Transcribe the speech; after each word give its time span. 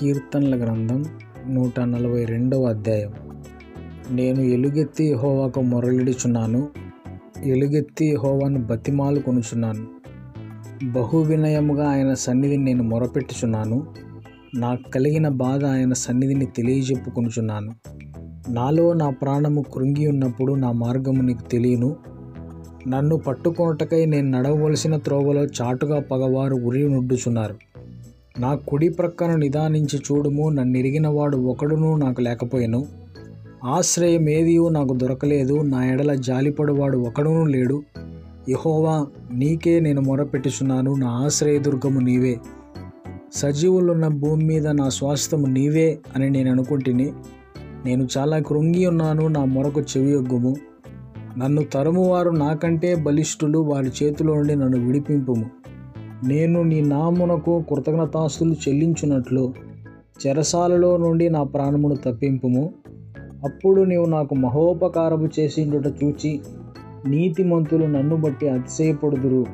కీర్తనల 0.00 0.64
గ్రంథం 0.64 1.04
నూట 1.48 1.80
నలభై 1.80 2.24
రెండవ 2.24 2.64
అధ్యాయం. 2.64 3.12
నేను 4.10 4.40
ఎలుగెత్తి 4.40 5.12
హోవాకు 5.12 5.60
మొరలిడుచున్నాను 5.60 6.68
ఎలుగెత్తి 7.44 8.16
హోవాను 8.16 8.60
బతిమాలు 8.60 9.20
కొనుచున్నాను. 9.20 9.86
బహు 10.92 11.18
వినయముగా 11.18 11.88
ఆయన 11.88 12.14
సన్నిధిని 12.14 12.64
నేను 12.64 12.82
మొరపెట్టుచున్నాను 12.82 13.86
నాకు 14.54 14.90
కలిగిన 14.90 15.28
బాధ 15.28 15.64
ఆయన 15.64 15.92
సన్నిధిని 15.92 16.46
తెలియజెప్పుకొనుచున్నాను. 16.46 17.72
నాలో 18.50 18.92
నా 18.92 19.10
ప్రాణము 19.10 19.64
కృంగి 19.74 20.06
ఉన్నప్పుడు 20.06 20.52
నా 20.52 20.72
మార్గము 20.72 21.22
నీకు 21.22 21.42
తెలియను. 21.42 21.96
నన్ను 22.88 23.16
పట్టుకొనుటకై 23.16 24.06
నేను 24.06 24.30
నడవవలసిన 24.30 24.96
త్రోవలో 24.96 25.44
చాటుగా 25.44 26.00
పగవారు 26.00 26.54
ఉరి 26.54 26.88
నుడ్డుచున్నారు 26.88 27.56
నా 28.38 28.54
కుడి 28.54 28.88
ప్రక్కన 28.88 29.36
నిదానించి 29.36 29.98
చూడుము 29.98 30.48
నన్ను 30.48 30.78
ఎరిగినవాడు 30.78 31.36
ఒకడునూ 31.36 31.96
నాకు 31.96 32.20
లేకపోయాను. 32.20 32.86
ఆశ్రయం 33.64 34.28
ఏదియూ 34.28 34.68
నాకు 34.68 34.96
దొరకలేదు 34.96 35.62
నా 35.62 35.86
ఎడల 35.86 36.14
జాలిపడువాడు 36.14 36.98
ఒకడును 36.98 37.44
లేడు. 37.44 37.82
యహోవా 38.48 39.06
నీకే 39.32 39.80
నేను 39.80 40.00
మొరపెట్టుచున్నాను 40.00 40.94
నా 40.94 41.08
ఆశ్రయదుర్గము 41.08 42.00
నీవే. 42.00 42.38
సజీవులున్న 43.34 44.08
భూమి 44.08 44.44
మీద 44.44 44.68
నా 44.68 44.88
స్వాస్థము 44.88 45.46
నీవే 45.46 45.98
అని 46.16 46.30
నేను 46.30 46.50
అనుకుంటుని 46.50 47.12
నేను 47.84 48.08
చాలా 48.18 48.38
కృంగి 48.38 48.86
ఉన్నాను 48.86 49.28
నా 49.28 49.44
మొరకు 49.44 49.80
చెవియొగ్గుము. 49.80 50.56
నన్ను 51.38 51.62
తరుమువారు 51.62 52.30
నాకంటే 52.30 52.94
బలిష్ఠులు 52.94 53.58
వారి 53.58 53.90
చేతిలో 54.02 54.34
నుండి 54.34 54.56
నన్ను 54.56 54.86
విడిపింపుము. 54.86 55.46
నేను 56.24 56.62
నీ 56.62 56.80
నామునకు 56.80 57.64
కృతజ్ఞతాస్తులు 57.70 58.52
చెల్లించున్నట్లు 58.52 59.54
చెరసాలలో 60.26 60.96
నుండి 60.96 61.30
నా 61.30 61.42
ప్రాణమును 61.42 61.94
తప్పింపుము. 61.94 62.74
అప్పుడు 63.44 63.82
నీవు 63.82 64.06
నాకు 64.06 64.34
మహోపకారము 64.34 65.28
చేసిండుట 65.38 65.86
చూచి 66.04 66.40
నీతిమంతులు 67.06 67.86
నన్ను 67.86 68.16
బట్టి 68.16 68.48
అతిశయపడుదురు. 68.48 69.46